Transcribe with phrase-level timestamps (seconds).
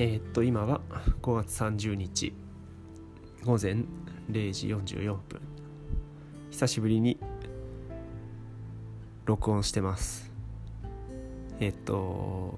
[0.00, 0.80] えー、っと今は
[1.22, 2.32] 5月30日
[3.44, 3.82] 午前
[4.30, 5.40] 0時44分。
[6.52, 7.18] 久しぶりに
[9.24, 10.30] 録音してます。
[11.58, 12.56] えー、っと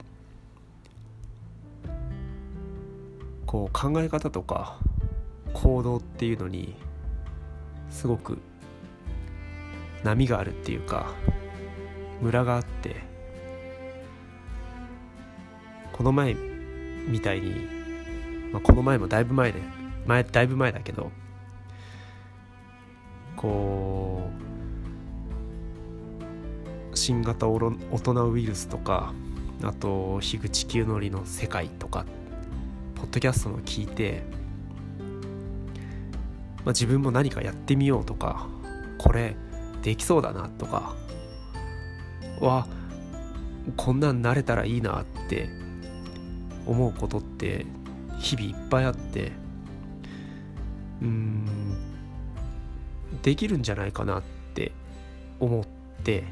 [3.46, 4.78] こう考え方とか
[5.54, 6.74] 行動っていうのに
[7.88, 8.36] すごく
[10.04, 11.14] 波があるっていうか
[12.20, 12.96] ムラがあって
[15.94, 16.49] この前
[17.08, 17.66] みたいに、
[18.52, 19.60] まあ、この前もだいぶ前で
[20.06, 21.10] 前だいぶ前だけど
[23.36, 24.30] こ
[26.92, 29.12] う新型大人ウイルスとか
[29.62, 32.04] あと樋口清則の世界とか
[32.94, 34.22] ポッドキャストの聞いて、
[34.98, 35.06] ま
[36.66, 38.46] あ、自分も何かやってみようとか
[38.98, 39.36] これ
[39.82, 40.94] できそうだなとか
[42.40, 42.66] わ
[43.76, 45.48] こんなんなれたらいいなって
[46.70, 47.66] 思うことって
[48.20, 49.32] 日々いっぱいあって
[51.02, 51.46] うん
[53.22, 54.22] できるんじゃないかなっ
[54.54, 54.70] て
[55.40, 55.64] 思っ
[56.04, 56.22] て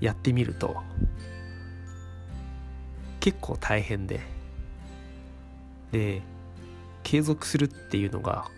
[0.00, 0.76] やってみると
[3.18, 4.20] 結構大変で
[5.90, 6.22] で
[7.02, 8.48] 継続するっていうのが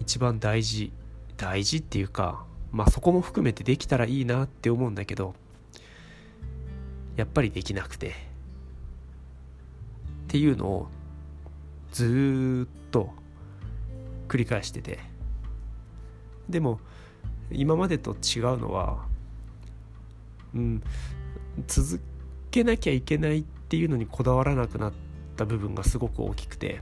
[0.00, 0.92] 一番大事
[1.38, 5.34] 大事っていうかまあそこも含めてできたらいいなって思うんだけど
[7.16, 8.27] やっぱりできなくて。
[10.28, 10.88] っていうのを
[11.90, 13.10] ずっと
[14.28, 14.98] 繰り返してて。
[16.48, 16.80] でも
[17.50, 19.06] 今までと違うのは
[20.54, 20.82] うん
[21.66, 22.00] 続
[22.50, 24.92] けなきゃいけないっていうのにこだわらなくなっ
[25.36, 26.80] た部分がすごく大きくて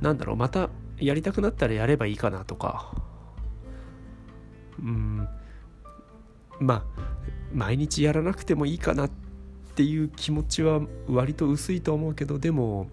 [0.00, 2.92] なんだろうまたやりたくなったらやればいいかなとか
[4.80, 5.28] うん
[6.60, 6.84] まあ
[7.52, 9.27] 毎日やらなくてもいいかなって
[9.78, 12.88] ていう気持ちは割と薄いと思うけどでも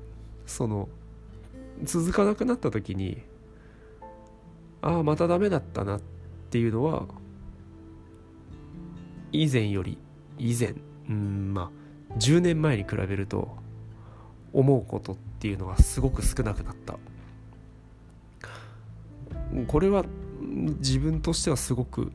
[0.46, 0.88] その
[1.82, 3.24] 続かなくなった時に
[4.84, 6.02] ああまたダメだったなっ
[6.52, 7.08] ていうのは
[9.32, 9.98] 以前より
[10.38, 10.76] 以前
[11.10, 11.72] うんま
[12.14, 13.58] あ10年前に比べると
[14.54, 17.00] 思うことっていうのがすごく少なくなった。
[19.68, 20.06] これは
[20.80, 22.12] 自分としてはすごく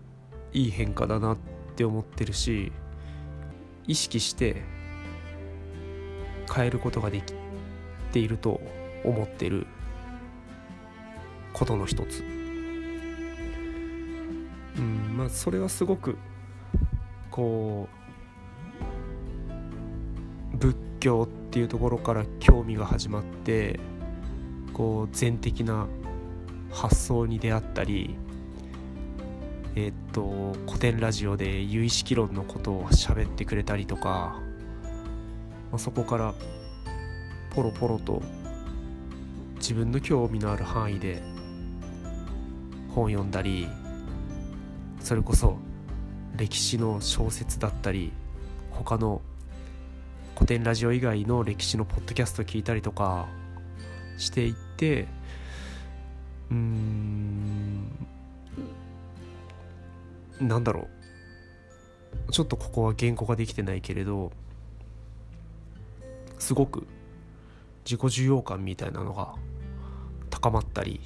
[0.53, 1.37] いい変化だなっ
[1.75, 2.71] て思ってるし
[3.91, 4.63] 意識して
[6.55, 7.35] 変えることができ
[8.13, 8.61] ていると
[9.05, 9.67] 思ってる
[11.53, 12.23] ことの一つ。
[14.79, 16.17] うんまあそれはすごく
[17.33, 17.89] こ
[20.55, 23.81] う仏教っていうところから興味が始まって
[24.73, 25.89] こう全的な
[26.71, 28.15] 発想に出会ったり
[29.77, 34.41] えー、っと古典ラジオで有意識論のことを喋ってくれたりとか、
[35.71, 36.35] まあ、そこから
[37.51, 38.23] ポロポロと
[39.57, 41.23] 自分の興味のある範囲で
[42.95, 43.69] 本読んだり
[45.01, 45.57] それこそ
[46.37, 48.13] 歴史の小説だったり
[48.71, 49.21] 他の
[50.35, 53.29] 古典ラジオ以外の歴史のポッドキャスト聞いたりとか
[54.17, 55.07] していって
[56.51, 56.90] うん
[60.41, 60.89] なんだろ
[62.29, 62.33] う。
[62.33, 64.33] ちょっとここは言語ができてないけれど
[66.39, 66.87] すごく
[67.85, 69.35] 自己重要感みたいなのが
[70.29, 71.01] 高まったり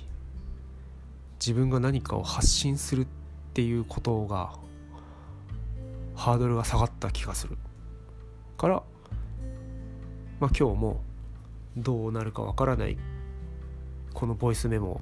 [1.38, 3.06] 自分が何かを発信するっ
[3.52, 4.52] ていうことが
[6.14, 7.58] ハードルが下がった気がする。
[8.56, 8.82] から
[10.40, 11.00] まあ今日も
[11.76, 12.96] どうなるかわからない
[14.12, 15.00] このボイスメモを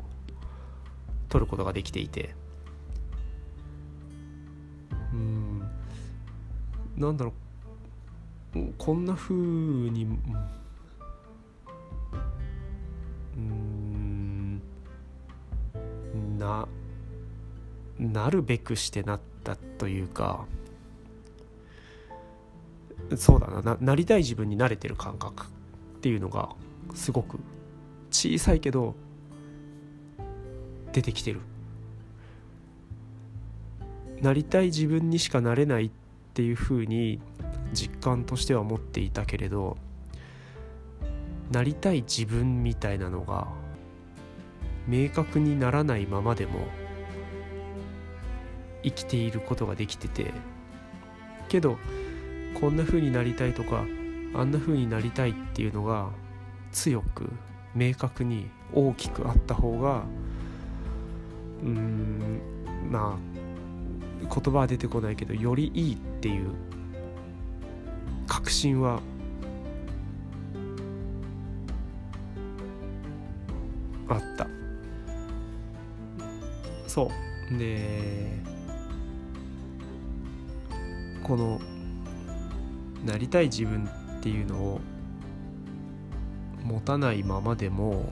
[1.28, 2.34] 取ることができていて
[5.12, 5.62] うん。
[6.96, 7.32] なんだろ
[8.54, 8.72] う。
[8.76, 10.06] こんな風に
[13.36, 14.62] うん。
[16.38, 16.68] な
[17.98, 20.46] なるべくしてなったというか。
[23.16, 26.50] そうだななりたい自分に慣れてる感覚っていうのが
[26.94, 27.38] すごく
[28.10, 28.94] 小さいけど
[30.92, 31.40] 出てきてる。
[34.22, 35.90] なりたい自分にしかなれないっ
[36.32, 37.20] ていうふうに
[37.74, 39.76] 実感としては思っていたけれど
[41.50, 43.48] なりたい自分みたいなのが
[44.86, 46.60] 明確にならないままでも
[48.84, 50.32] 生きていることができてて
[51.48, 51.76] けど
[52.60, 53.84] こんな風になりたいとか
[54.34, 56.08] あんな風になりたいっていうのが
[56.70, 57.30] 強く
[57.74, 60.04] 明確に大きくあった方が
[61.62, 62.40] うーん
[62.90, 63.41] まあ
[64.22, 66.50] 言葉は出てこないけどよりいいっていう
[68.26, 69.00] 確信は
[74.08, 74.46] あった。
[76.86, 77.10] そ
[77.50, 77.58] う。
[77.58, 78.40] で
[81.22, 81.60] この
[83.04, 83.88] なりたい自分
[84.18, 84.80] っていうのを
[86.64, 88.04] 持たないままでも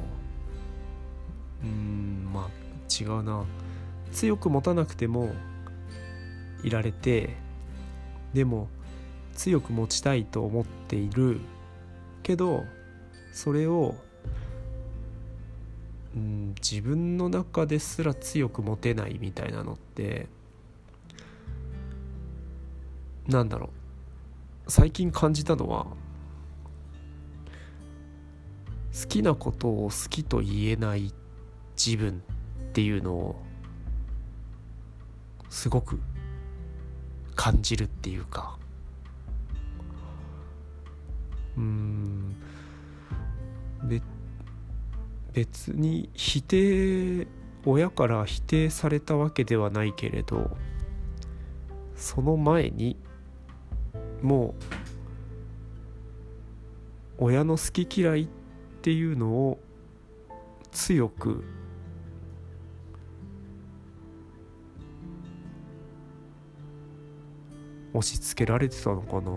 [1.62, 3.44] うんまあ違うな。
[4.12, 5.30] 強く持たなくても
[6.62, 7.36] いられて
[8.34, 8.68] でも
[9.34, 11.40] 強く持ちたいと思っている。
[12.22, 12.64] けど
[13.32, 13.94] それを
[16.14, 20.28] うん自分の中ですら強く持てないみたいなのって
[23.26, 23.70] なんだろ
[24.66, 24.70] う。
[24.70, 25.86] 最近感じたのは
[28.92, 31.12] 好きなことを好きと言えない
[31.76, 32.22] 自分
[32.68, 33.42] っていうのを
[35.48, 35.98] すごく
[37.40, 38.58] 感じるっていうか。
[41.56, 42.36] うん。
[43.82, 44.02] べ
[45.32, 47.26] 別に否定
[47.64, 50.50] 親から否定されたわけではないけれど
[51.96, 52.98] その前に
[54.20, 54.54] も
[57.18, 58.28] う親の好き嫌いっ
[58.82, 59.58] ていうのを
[60.72, 61.42] 強く
[67.92, 69.30] 押し付けられてたのかな。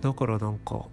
[0.00, 0.86] だからなんか